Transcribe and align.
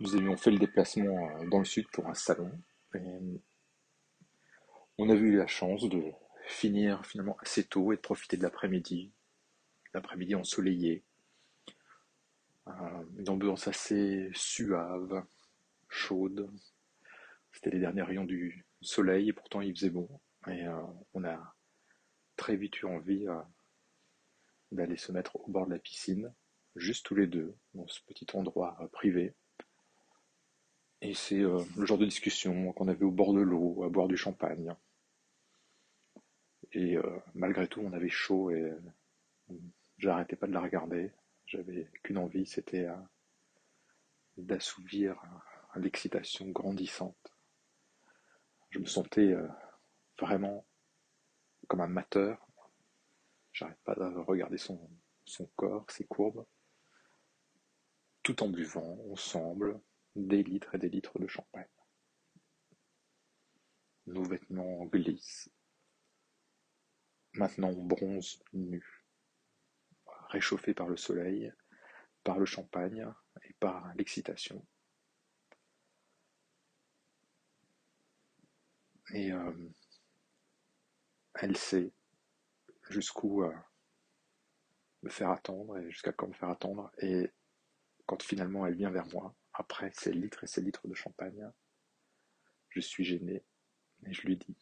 nous 0.00 0.14
avions 0.14 0.36
fait 0.36 0.52
le 0.52 0.58
déplacement 0.58 1.28
euh, 1.28 1.48
dans 1.48 1.58
le 1.58 1.64
sud 1.64 1.88
pour 1.88 2.06
un 2.06 2.14
salon. 2.14 2.50
On 5.00 5.10
a 5.10 5.14
eu 5.14 5.36
la 5.36 5.46
chance 5.46 5.88
de 5.88 6.12
finir 6.46 7.04
finalement 7.04 7.36
assez 7.40 7.64
tôt 7.64 7.92
et 7.92 7.96
de 7.96 8.00
profiter 8.00 8.36
de 8.36 8.42
l'après-midi, 8.42 9.12
l'après-midi 9.94 10.34
ensoleillé, 10.34 11.04
euh, 12.68 13.04
une 13.18 13.28
ambiance 13.28 13.68
assez 13.68 14.30
suave, 14.34 15.24
chaude. 15.88 16.50
C'était 17.52 17.70
les 17.70 17.80
derniers 17.80 18.02
rayons 18.02 18.24
du 18.24 18.64
soleil 18.80 19.28
et 19.28 19.32
pourtant 19.32 19.60
il 19.60 19.74
faisait 19.74 19.90
bon. 19.90 20.08
Et 20.46 20.66
euh, 20.66 20.80
on 21.14 21.24
a 21.24 21.54
très 22.36 22.56
vite 22.56 22.80
eu 22.82 22.86
envie 22.86 23.26
d'aller 24.70 24.96
se 24.96 25.10
mettre 25.10 25.36
au 25.36 25.50
bord 25.50 25.66
de 25.66 25.72
la 25.72 25.78
piscine, 25.80 26.32
juste 26.76 27.04
tous 27.04 27.16
les 27.16 27.26
deux, 27.26 27.54
dans 27.74 27.86
ce 27.88 28.00
petit 28.04 28.26
endroit 28.34 28.78
privé. 28.92 29.34
Et 31.00 31.14
c'est 31.14 31.40
euh, 31.40 31.62
le 31.76 31.86
genre 31.86 31.98
de 31.98 32.04
discussion 32.04 32.72
qu'on 32.72 32.88
avait 32.88 33.04
au 33.04 33.10
bord 33.10 33.32
de 33.32 33.40
l'eau, 33.40 33.84
à 33.84 33.88
boire 33.88 34.08
du 34.08 34.16
champagne. 34.16 34.74
Et 36.72 36.96
euh, 36.96 37.18
malgré 37.34 37.68
tout, 37.68 37.80
on 37.80 37.92
avait 37.92 38.08
chaud 38.08 38.50
et 38.50 38.60
euh, 38.60 39.54
j'arrêtais 39.98 40.36
pas 40.36 40.48
de 40.48 40.52
la 40.52 40.60
regarder. 40.60 41.12
J'avais 41.46 41.88
qu'une 42.02 42.18
envie, 42.18 42.46
c'était 42.46 42.88
d'assouvir 44.36 45.16
l'excitation 45.76 46.46
grandissante. 46.48 47.32
Je 48.68 48.80
me 48.80 48.84
sentais 48.84 49.34
vraiment 50.20 50.66
comme 51.68 51.80
un 51.80 51.86
mateur. 51.86 52.46
J'arrête 53.54 53.80
pas 53.84 53.94
de 53.94 54.02
regarder 54.02 54.58
son, 54.58 54.90
son 55.24 55.46
corps, 55.56 55.90
ses 55.90 56.04
courbes, 56.04 56.44
tout 58.22 58.42
en 58.42 58.48
buvant 58.50 58.98
ensemble, 59.10 59.80
des 60.16 60.42
litres 60.42 60.74
et 60.74 60.78
des 60.78 60.88
litres 60.88 61.18
de 61.18 61.26
champagne. 61.26 61.68
Nos 64.06 64.22
vêtements 64.22 64.84
glissent. 64.86 65.50
Maintenant 67.34 67.68
on 67.68 67.84
bronze 67.84 68.42
nu, 68.52 69.04
réchauffé 70.28 70.74
par 70.74 70.88
le 70.88 70.96
soleil, 70.96 71.52
par 72.24 72.38
le 72.38 72.46
champagne 72.46 73.06
et 73.42 73.54
par 73.54 73.94
l'excitation. 73.94 74.66
Et 79.14 79.32
euh, 79.32 79.52
elle 81.34 81.56
sait 81.56 81.92
jusqu'où 82.90 83.42
euh, 83.42 83.54
me 85.02 85.08
faire 85.08 85.30
attendre 85.30 85.78
et 85.78 85.90
jusqu'à 85.90 86.12
quand 86.12 86.28
me 86.28 86.34
faire 86.34 86.50
attendre. 86.50 86.90
Et 86.98 87.30
quand 88.06 88.22
finalement 88.22 88.66
elle 88.66 88.74
vient 88.74 88.90
vers 88.90 89.06
moi, 89.08 89.34
après 89.58 89.90
ces 89.92 90.12
litres 90.12 90.44
et 90.44 90.46
ces 90.46 90.60
litres 90.60 90.86
de 90.86 90.94
champagne, 90.94 91.50
je 92.70 92.80
suis 92.80 93.04
gêné 93.04 93.44
et 94.06 94.12
je 94.12 94.22
lui 94.22 94.36
dis, 94.36 94.56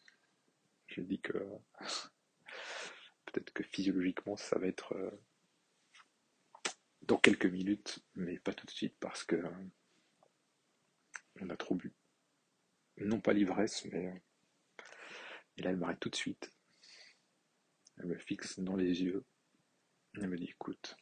je 0.87 1.01
lui 1.01 1.07
dis 1.07 1.21
que 1.21 1.37
peut-être 3.25 3.53
que 3.53 3.63
physiologiquement 3.63 4.35
ça 4.35 4.57
va 4.57 4.65
être 4.65 4.93
euh, 4.93 5.11
dans 7.03 7.17
quelques 7.17 7.45
minutes, 7.45 7.99
mais 8.15 8.39
pas 8.39 8.53
tout 8.53 8.65
de 8.65 8.71
suite 8.71 8.97
parce 8.99 9.23
que 9.23 9.41
on 11.39 11.49
a 11.49 11.57
trop 11.57 11.75
bu. 11.75 11.93
Non 12.97 13.21
pas 13.21 13.33
l'ivresse, 13.33 13.85
mais 13.85 14.07
euh, 14.07 14.19
et 15.57 15.61
là 15.61 15.69
elle 15.69 15.77
m'arrête 15.77 15.99
tout 15.99 16.09
de 16.09 16.15
suite. 16.15 16.51
Elle 17.97 18.07
me 18.07 18.17
fixe 18.17 18.59
dans 18.59 18.75
les 18.75 19.03
yeux. 19.03 19.23
Elle 20.15 20.27
me 20.27 20.37
dit 20.37 20.49
écoute, 20.49 20.97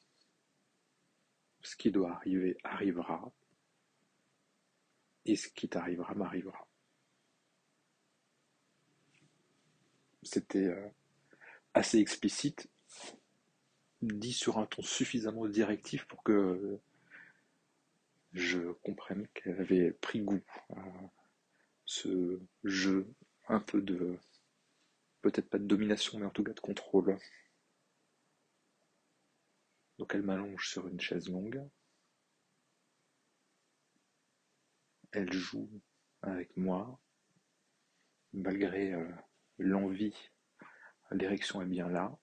ce 1.61 1.77
qui 1.77 1.91
doit 1.91 2.11
arriver 2.11 2.57
arrivera 2.65 3.33
et 5.25 5.35
ce 5.35 5.47
qui 5.49 5.67
t'arrivera 5.67 6.13
m'arrivera. 6.13 6.67
C'était 10.23 10.67
euh, 10.67 10.89
assez 11.73 11.99
explicite, 11.99 12.69
dit 14.01 14.33
sur 14.33 14.57
un 14.57 14.65
ton 14.65 14.81
suffisamment 14.81 15.47
directif 15.47 16.05
pour 16.05 16.23
que 16.23 16.79
je 18.33 18.59
comprenne 18.83 19.27
qu'elle 19.33 19.59
avait 19.61 19.91
pris 19.91 20.21
goût 20.21 20.43
à 20.75 20.81
ce 21.85 22.39
jeu 22.63 23.07
un 23.47 23.59
peu 23.59 23.81
de 23.81 24.17
peut-être 25.21 25.49
pas 25.49 25.57
de 25.57 25.65
domination 25.65 26.19
mais 26.19 26.25
en 26.25 26.31
tout 26.31 26.43
cas 26.43 26.53
de 26.53 26.59
contrôle. 26.59 27.17
Donc 29.97 30.13
elle 30.13 30.23
m'allonge 30.23 30.69
sur 30.69 30.87
une 30.87 30.99
chaise 30.99 31.29
longue, 31.29 31.63
elle 35.15 35.31
joue 35.31 35.69
avec 36.21 36.55
moi, 36.57 36.99
malgré 38.33 38.93
euh, 38.93 39.09
l'envie, 39.57 40.15
l'érection 41.11 41.61
est 41.61 41.67
bien 41.67 41.87
là. 41.87 42.17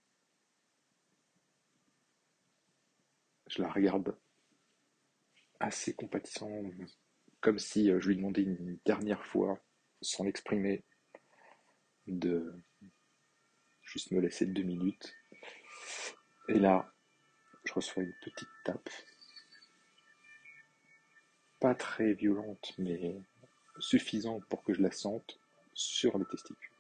Je 3.47 3.63
la 3.63 3.71
regarde 3.71 4.17
assez 5.59 5.95
compatissant, 5.95 6.51
comme 7.41 7.59
si 7.59 7.91
euh, 7.91 7.99
je 7.99 8.09
lui 8.09 8.17
demandais 8.17 8.43
une 8.43 8.79
dernière 8.85 9.25
fois, 9.25 9.59
sans 10.03 10.25
l'exprimer, 10.25 10.85
de 12.07 12.55
juste 13.83 14.11
me 14.11 14.21
laisser 14.21 14.45
deux 14.45 14.65
minutes. 14.65 15.15
Et 16.49 16.59
là, 16.59 16.93
je 17.65 17.73
reçois 17.73 18.03
une 18.03 18.15
petite 18.23 18.49
tape 18.65 18.91
pas 21.63 21.77
très 21.77 22.13
violente, 22.13 22.75
mais 22.77 23.23
suffisante 23.79 24.45
pour 24.47 24.65
que 24.65 24.75
je 24.75 24.83
la 24.83 24.91
sente 24.91 25.39
sur 25.75 26.19
les 26.19 26.25
testicules. 26.25 26.77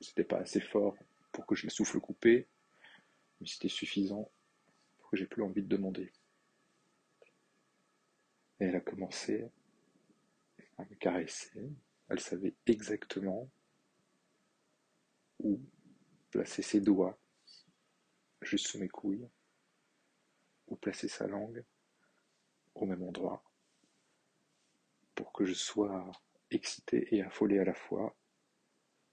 C'était 0.00 0.24
pas 0.24 0.38
assez 0.38 0.60
fort 0.60 0.96
pour 1.30 1.46
que 1.46 1.54
je 1.54 1.62
le 1.62 1.70
souffle 1.70 2.00
coupé, 2.00 2.48
mais 3.40 3.46
c'était 3.46 3.68
suffisant 3.68 4.28
pour 4.98 5.10
que 5.10 5.16
j'ai 5.16 5.26
plus 5.26 5.44
envie 5.44 5.62
de 5.62 5.68
demander. 5.68 6.10
Et 8.58 8.64
elle 8.64 8.74
a 8.74 8.80
commencé 8.80 9.48
à 10.76 10.84
me 10.86 10.94
caresser. 10.96 11.70
Elle 12.08 12.18
savait 12.18 12.54
exactement 12.66 13.48
où 15.38 15.60
placer 16.32 16.62
ses 16.62 16.80
doigts, 16.80 17.16
juste 18.42 18.66
sous 18.66 18.78
mes 18.80 18.88
couilles, 18.88 19.28
où 20.66 20.74
placer 20.74 21.06
sa 21.06 21.28
langue, 21.28 21.64
au 22.74 22.86
même 22.86 23.02
endroit 23.02 23.42
pour 25.14 25.32
que 25.32 25.44
je 25.44 25.54
sois 25.54 26.10
excité 26.50 27.14
et 27.14 27.22
affolé 27.22 27.58
à 27.58 27.64
la 27.64 27.74
fois 27.74 28.16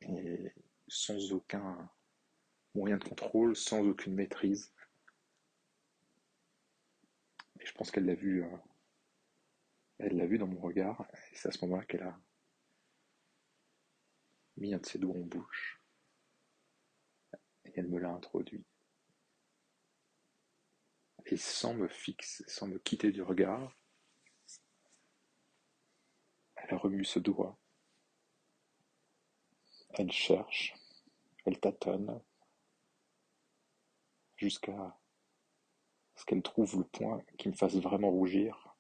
et 0.01 0.53
sans 0.87 1.31
aucun 1.31 1.89
moyen 2.73 2.97
de 2.97 3.03
contrôle, 3.03 3.55
sans 3.55 3.81
aucune 3.81 4.15
maîtrise. 4.15 4.73
Et 7.59 7.65
je 7.65 7.73
pense 7.73 7.91
qu'elle 7.91 8.05
l'a 8.05 8.15
vu, 8.15 8.43
euh, 8.43 8.57
elle 9.99 10.17
l'a 10.17 10.25
vu 10.25 10.37
dans 10.37 10.47
mon 10.47 10.59
regard, 10.59 11.05
et 11.31 11.35
c'est 11.35 11.49
à 11.49 11.51
ce 11.51 11.63
moment-là 11.65 11.85
qu'elle 11.85 12.03
a 12.03 12.19
mis 14.57 14.73
un 14.73 14.79
de 14.79 14.85
ses 14.85 14.99
doigts 14.99 15.15
en 15.15 15.19
bouche, 15.19 15.81
et 17.65 17.71
elle 17.75 17.87
me 17.87 17.99
l'a 17.99 18.09
introduit 18.09 18.65
et 21.25 21.37
sans 21.37 21.73
me 21.73 21.87
fixer, 21.87 22.43
sans 22.47 22.67
me 22.67 22.79
quitter 22.79 23.11
du 23.11 23.21
regard, 23.21 23.75
elle 26.55 26.75
remue 26.75 27.05
ce 27.05 27.19
doigt. 27.19 27.57
Elle 29.93 30.11
cherche, 30.11 30.73
elle 31.45 31.59
tâtonne, 31.59 32.21
jusqu'à 34.37 34.97
ce 36.15 36.25
qu'elle 36.25 36.41
trouve 36.41 36.77
le 36.77 36.83
point 36.83 37.23
qui 37.37 37.49
me 37.49 37.53
fasse 37.53 37.75
vraiment 37.75 38.09
rougir. 38.09 38.75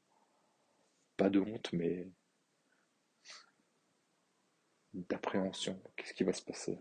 Pas 1.17 1.29
de 1.29 1.39
honte, 1.39 1.71
mais 1.73 2.09
d'appréhension. 4.93 5.79
Qu'est-ce 5.95 6.13
qui 6.13 6.23
va 6.23 6.33
se 6.33 6.41
passer? 6.41 6.79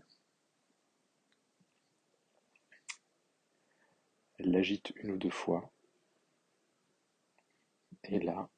Elle 4.43 4.53
l'agite 4.53 4.91
une 4.95 5.11
ou 5.11 5.17
deux 5.17 5.29
fois. 5.29 5.71
Et 8.05 8.19
là, 8.19 8.49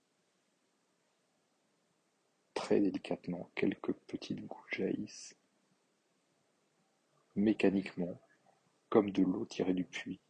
très 2.53 2.80
délicatement, 2.80 3.51
quelques 3.53 3.91
petites 3.91 4.39
gouttes 4.45 4.74
jaillissent, 4.74 5.35
mécaniquement, 7.35 8.18
comme 8.88 9.12
de 9.12 9.24
l'eau 9.24 9.45
tirée 9.45 9.74
du 9.74 9.83
puits. 9.83 10.21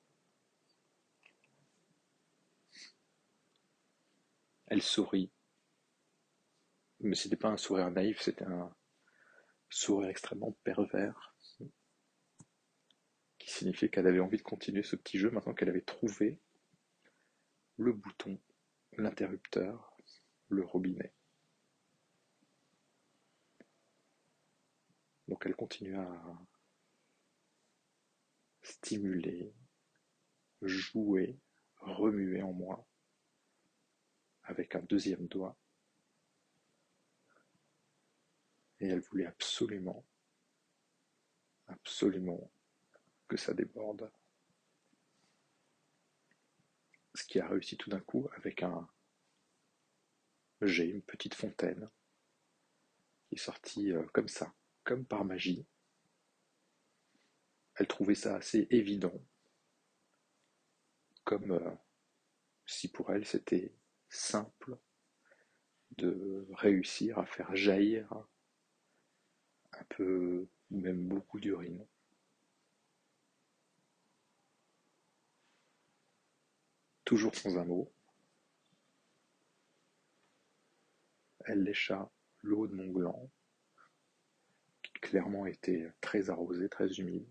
Elle 4.65 4.81
sourit, 4.81 5.29
mais 6.99 7.13
ce 7.13 7.27
n'était 7.27 7.37
pas 7.37 7.49
un 7.49 7.57
sourire 7.57 7.91
naïf, 7.91 8.21
c'était 8.21 8.45
un 8.45 8.75
sourire 9.69 10.09
extrêmement 10.09 10.53
pervers 10.63 11.35
qui 13.43 13.51
signifiait 13.51 13.89
qu'elle 13.89 14.07
avait 14.07 14.21
envie 14.21 14.37
de 14.37 14.41
continuer 14.41 14.83
ce 14.83 14.95
petit 14.95 15.19
jeu 15.19 15.29
maintenant 15.29 15.53
qu'elle 15.53 15.67
avait 15.67 15.81
trouvé 15.81 16.39
le 17.75 17.91
bouton 17.91 18.39
l'interrupteur, 18.93 19.97
le 20.47 20.63
robinet. 20.63 21.13
Donc 25.27 25.45
elle 25.45 25.57
continue 25.57 25.97
à 25.97 26.39
stimuler, 28.61 29.53
jouer, 30.61 31.37
remuer 31.81 32.41
en 32.43 32.53
moi 32.53 32.87
avec 34.43 34.75
un 34.75 34.83
deuxième 34.83 35.27
doigt. 35.27 35.57
Et 38.79 38.87
elle 38.87 39.01
voulait 39.01 39.25
absolument, 39.25 40.05
absolument 41.67 42.52
que 43.27 43.37
ça 43.37 43.53
déborde. 43.53 44.11
Ce 47.15 47.23
qui 47.25 47.39
a 47.39 47.47
réussi 47.47 47.77
tout 47.77 47.89
d'un 47.89 47.99
coup 47.99 48.27
avec 48.35 48.63
un 48.63 48.87
jet, 50.61 50.87
une 50.87 51.01
petite 51.01 51.35
fontaine, 51.35 51.89
qui 53.27 53.35
est 53.35 53.37
sortie 53.37 53.91
euh, 53.91 54.03
comme 54.13 54.27
ça, 54.27 54.53
comme 54.83 55.05
par 55.05 55.25
magie. 55.25 55.65
Elle 57.75 57.87
trouvait 57.87 58.15
ça 58.15 58.35
assez 58.35 58.67
évident, 58.69 59.19
comme 61.23 61.51
euh, 61.51 61.71
si 62.65 62.87
pour 62.87 63.11
elle 63.11 63.25
c'était 63.25 63.73
simple 64.09 64.77
de 65.97 66.47
réussir 66.53 67.19
à 67.19 67.25
faire 67.25 67.55
jaillir 67.55 68.11
un 69.73 69.83
peu, 69.89 70.47
même 70.71 71.07
beaucoup 71.07 71.39
d'urine. 71.39 71.85
Toujours 77.05 77.35
sans 77.35 77.57
un 77.57 77.65
mot, 77.65 77.91
elle 81.45 81.63
lécha 81.63 82.09
l'eau 82.41 82.67
de 82.67 82.73
mon 82.73 82.87
gland, 82.87 83.29
qui 84.81 84.93
clairement 84.93 85.45
était 85.45 85.91
très 86.01 86.29
arrosée, 86.29 86.69
très 86.69 86.93
humide. 86.93 87.27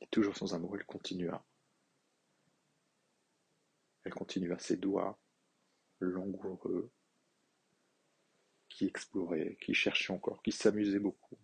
Et 0.00 0.06
toujours 0.08 0.36
sans 0.36 0.54
un 0.54 0.58
mot, 0.60 0.74
elle 0.76 0.86
continua. 0.86 1.44
Elle 4.04 4.14
continua 4.14 4.58
ses 4.58 4.76
doigts 4.76 5.18
langoureux, 6.00 6.92
qui 8.68 8.86
exploraient, 8.86 9.56
qui 9.60 9.74
cherchaient 9.74 10.12
encore, 10.12 10.42
qui 10.42 10.52
s'amusaient 10.52 11.00
beaucoup. 11.00 11.38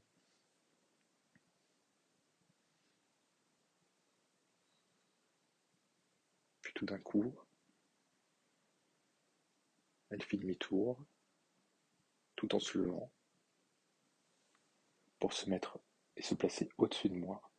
D'un 6.85 6.99
coup, 6.99 7.35
elle 10.11 10.23
fit 10.23 10.39
demi-tour, 10.39 11.05
tout 12.37 12.55
en 12.55 12.61
se 12.61 12.79
levant, 12.79 13.11
pour 15.19 15.33
se 15.33 15.49
mettre 15.49 15.79
et 16.17 16.23
se 16.23 16.35
placer 16.35 16.69
au-dessus 16.79 17.09
de 17.09 17.17
moi. 17.17 17.51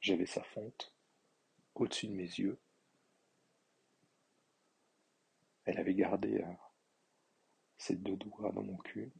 J'avais 0.00 0.26
sa 0.26 0.42
fonte 0.44 0.94
au-dessus 1.74 2.06
de 2.06 2.12
mes 2.12 2.22
yeux. 2.22 2.60
Elle 5.64 5.78
avait 5.78 5.94
gardé 5.94 6.38
euh, 6.40 6.52
ses 7.76 7.96
deux 7.96 8.16
doigts 8.16 8.52
dans 8.52 8.62
mon 8.62 8.76
cul. 8.76 9.12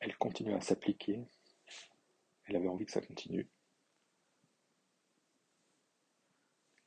Elle 0.00 0.16
continuait 0.16 0.54
à 0.54 0.60
s'appliquer. 0.60 1.26
Elle 2.44 2.56
avait 2.56 2.68
envie 2.68 2.86
que 2.86 2.92
ça 2.92 3.02
continue. 3.02 3.48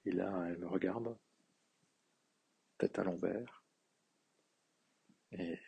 Et 0.08 0.12
là, 0.12 0.46
elle 0.48 0.58
me 0.60 0.68
regarde, 0.70 1.20
tête 2.78 2.98
à 2.98 3.04
l'envers, 3.04 3.66
et 5.34 5.60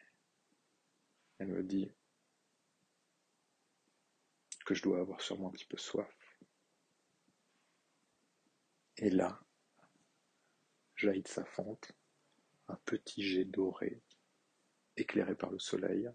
elle 1.39 1.47
me 1.49 1.61
dit 1.61 1.91
que 4.65 4.73
je 4.73 4.81
dois 4.81 5.01
avoir 5.01 5.19
sûrement 5.19 5.49
un 5.49 5.51
petit 5.51 5.65
peu 5.65 5.77
soif. 5.77 6.39
Et 8.95 9.09
là, 9.09 9.43
jaillit 10.95 11.23
de 11.23 11.27
sa 11.27 11.43
fente 11.43 11.91
un 12.69 12.77
petit 12.85 13.23
jet 13.23 13.43
doré, 13.43 14.01
éclairé 14.95 15.35
par 15.35 15.51
le 15.51 15.59
soleil, 15.59 16.09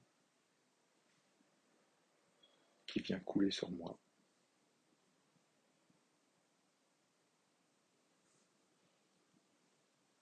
qui 2.87 3.01
vient 3.01 3.21
couler 3.21 3.51
sur 3.51 3.71
moi. 3.71 4.01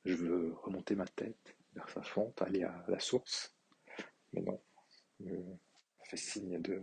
Je 0.04 0.14
veux 0.14 0.54
remonter 0.62 0.96
ma 0.96 1.06
tête 1.06 1.56
vers 1.74 1.88
sa 1.88 2.02
fente, 2.02 2.42
aller 2.42 2.64
à 2.64 2.84
la 2.88 2.98
source, 2.98 3.56
mais 4.32 4.42
non, 4.42 4.60
je 5.20 5.24
me 5.26 5.58
fait 6.04 6.16
signe 6.16 6.60
de 6.60 6.82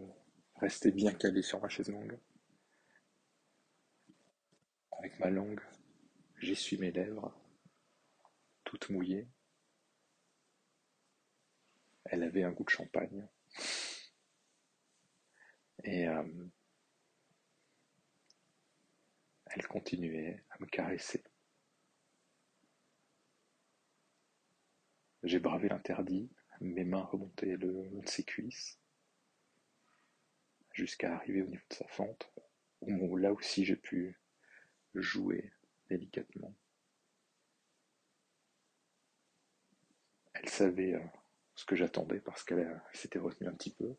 rester 0.55 0.91
bien 0.91 1.13
calé 1.13 1.41
sur 1.41 1.59
ma 1.61 1.69
chaise 1.69 1.89
longue. 1.89 2.17
Avec 4.91 5.19
ma 5.19 5.29
langue, 5.29 5.61
j'essuie 6.37 6.77
mes 6.77 6.91
lèvres, 6.91 7.33
toutes 8.63 8.89
mouillées. 8.89 9.27
Elle 12.05 12.23
avait 12.23 12.43
un 12.43 12.51
goût 12.51 12.63
de 12.63 12.69
champagne. 12.69 13.27
Et 15.83 16.07
euh, 16.07 16.47
elle 19.45 19.67
continuait 19.67 20.43
à 20.49 20.59
me 20.59 20.65
caresser. 20.65 21.23
J'ai 25.23 25.39
bravé 25.39 25.67
l'interdit, 25.67 26.29
mes 26.61 26.85
mains 26.85 27.03
remontaient 27.03 27.57
le 27.57 27.71
long 27.71 28.01
de 28.01 28.07
ses 28.07 28.23
cuisses, 28.23 28.79
jusqu'à 30.71 31.15
arriver 31.15 31.41
au 31.41 31.47
niveau 31.47 31.63
de 31.69 31.75
sa 31.75 31.87
fente, 31.87 32.31
où 32.81 33.17
là 33.17 33.33
aussi 33.33 33.65
j'ai 33.65 33.75
pu 33.75 34.17
jouer 34.93 35.51
délicatement. 35.89 36.55
Elle 40.33 40.47
savait 40.47 40.93
euh, 40.93 41.05
ce 41.55 41.65
que 41.65 41.75
j'attendais 41.75 42.21
parce 42.21 42.43
qu'elle 42.45 42.81
s'était 42.93 43.19
retenue 43.19 43.49
un 43.49 43.53
petit 43.53 43.73
peu. 43.73 43.95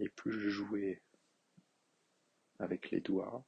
Et 0.00 0.08
plus 0.08 0.32
je 0.32 0.48
jouais 0.48 1.02
avec 2.58 2.90
les 2.90 3.00
doigts, 3.00 3.46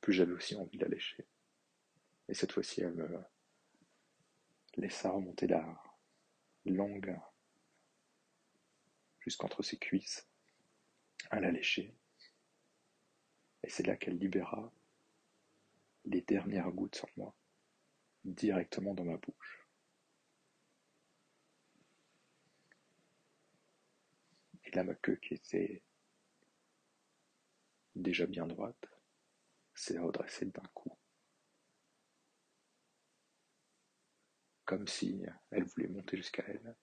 plus 0.00 0.12
j'avais 0.12 0.32
aussi 0.32 0.56
envie 0.56 0.78
de 0.78 0.84
la 0.84 0.90
lécher. 0.90 1.26
Et 2.30 2.34
cette 2.34 2.52
fois-ci, 2.52 2.80
elle 2.80 2.94
me 2.94 3.24
laissa 4.76 5.10
remonter 5.10 5.48
la 5.48 5.82
langue 6.64 7.18
jusqu'entre 9.18 9.64
ses 9.64 9.78
cuisses, 9.78 10.28
à 11.30 11.40
la 11.40 11.50
lécher. 11.50 11.92
Et 13.64 13.68
c'est 13.68 13.84
là 13.84 13.96
qu'elle 13.96 14.16
libéra 14.16 14.72
les 16.04 16.20
dernières 16.20 16.70
gouttes 16.70 16.94
sur 16.94 17.08
moi, 17.16 17.34
directement 18.22 18.94
dans 18.94 19.04
ma 19.04 19.16
bouche. 19.16 19.68
Et 24.66 24.70
là, 24.70 24.84
ma 24.84 24.94
queue 24.94 25.16
qui 25.16 25.34
était 25.34 25.82
déjà 27.96 28.26
bien 28.26 28.46
droite 28.46 28.86
s'est 29.74 29.98
redressée 29.98 30.46
d'un 30.46 30.68
coup. 30.74 30.96
Comme 34.70 34.86
si 34.86 35.20
elle 35.50 35.64
voulait 35.64 35.88
monter 35.88 36.16
jusqu'à 36.16 36.44
elle. 36.46 36.76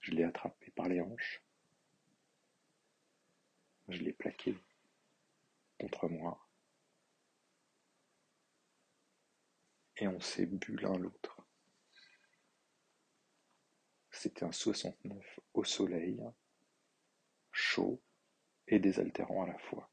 Je 0.00 0.10
l'ai 0.10 0.24
attrapée 0.24 0.72
par 0.72 0.88
les 0.88 1.00
hanches. 1.00 1.44
Je 3.88 3.98
l'ai 3.98 4.12
plaquée 4.12 4.58
contre 5.78 6.08
moi. 6.08 6.44
Et 9.98 10.08
on 10.08 10.18
s'est 10.18 10.46
bu 10.46 10.74
l'un 10.74 10.98
l'autre. 10.98 11.46
C'était 14.10 14.44
un 14.44 14.50
69 14.50 15.38
au 15.54 15.62
soleil, 15.62 16.20
chaud 17.52 18.02
et 18.66 18.80
désaltérant 18.80 19.44
à 19.44 19.46
la 19.46 19.58
fois. 19.58 19.89